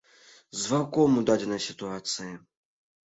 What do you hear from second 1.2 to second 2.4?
у дадзенай сітуацыі.